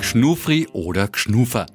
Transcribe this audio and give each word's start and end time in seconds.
Gschnufri 0.00 0.66
oder 0.72 1.08
Gschnufer. 1.08 1.66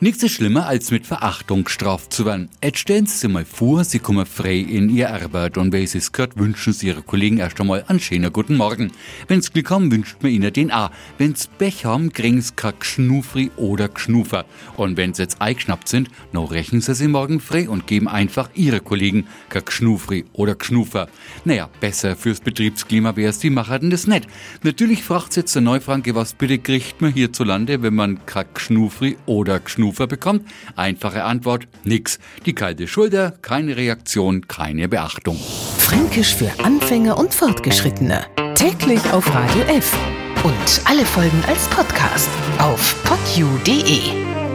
Nichts 0.00 0.22
ist 0.22 0.32
schlimmer, 0.32 0.66
als 0.66 0.90
mit 0.90 1.06
Verachtung 1.06 1.64
gestraft 1.64 2.12
zu 2.12 2.26
werden. 2.26 2.48
Jetzt 2.62 2.78
stellen 2.78 3.06
Sie 3.06 3.16
sich 3.16 3.30
mal 3.30 3.44
vor, 3.44 3.84
Sie 3.84 3.98
kommen 3.98 4.26
frei 4.26 4.56
in 4.56 4.90
Ihr 4.90 5.12
Arbeit 5.12 5.56
und 5.56 5.72
wenn 5.72 5.86
Sie 5.86 5.98
es 5.98 6.12
gehört, 6.12 6.38
wünschen 6.38 6.72
Sie 6.72 6.88
Ihre 6.88 7.02
Kollegen 7.02 7.38
erst 7.38 7.60
einmal 7.60 7.84
einen 7.86 8.00
schönen 8.00 8.32
guten 8.32 8.56
Morgen. 8.56 8.92
Wenn's 9.28 9.52
Glück 9.52 9.70
haben, 9.70 9.90
wünscht 9.90 10.16
man 10.22 10.32
Ihnen 10.32 10.52
den 10.52 10.70
auch. 10.70 10.90
Wenn's 11.18 11.48
Pech 11.58 11.84
haben, 11.84 12.12
kriegen 12.12 12.40
Sie 12.40 12.52
kein 12.54 12.74
Gschnufri 12.78 13.50
oder 13.56 13.88
Gschnufer. 13.88 14.46
Und 14.76 14.96
wenn 14.96 15.14
Sie 15.14 15.22
jetzt 15.22 15.40
eingeschnappt 15.40 15.88
sind, 15.88 16.08
noch 16.32 16.52
rechnen 16.52 16.80
Sie 16.80 16.94
sie 16.94 17.08
morgen 17.08 17.40
frei 17.40 17.68
und 17.68 17.86
geben 17.86 18.08
einfach 18.08 18.50
Ihre 18.54 18.80
Kollegen 18.80 19.26
kein 19.48 19.64
Gschnufri 19.64 20.24
oder 20.32 20.54
Gschnufer. 20.54 21.08
Naja, 21.44 21.68
besser 21.80 22.16
fürs 22.16 22.40
Betriebsklima 22.40 23.16
wär's, 23.16 23.38
die 23.38 23.50
machen 23.50 23.90
das 23.90 24.06
nicht. 24.06 24.26
Natürlich 24.62 25.02
fragt 25.02 25.36
jetzt 25.36 25.54
der 25.54 25.62
Neufranke, 25.62 26.14
was 26.14 26.34
bitte 26.34 26.58
kriegt 26.58 27.00
man 27.00 27.12
hierzulande, 27.12 27.69
wenn 27.82 27.94
man 27.94 28.24
kein 28.26 28.46
Gschnufri 28.54 29.16
oder 29.26 29.60
Gschnufer 29.60 30.06
bekommt? 30.06 30.46
Einfache 30.76 31.24
Antwort, 31.24 31.68
nix. 31.84 32.18
Die 32.46 32.54
kalte 32.54 32.88
Schulter, 32.88 33.34
keine 33.42 33.76
Reaktion, 33.76 34.48
keine 34.48 34.88
Beachtung. 34.88 35.38
Fränkisch 35.78 36.34
für 36.34 36.50
Anfänger 36.62 37.18
und 37.18 37.32
Fortgeschrittene. 37.32 38.26
Täglich 38.54 39.00
auf 39.12 39.32
Radio 39.34 39.62
F. 39.62 39.96
Und 40.42 40.82
alle 40.84 41.04
Folgen 41.04 41.42
als 41.46 41.68
Podcast 41.68 42.28
auf 42.58 42.96
podu.de. 43.04 44.49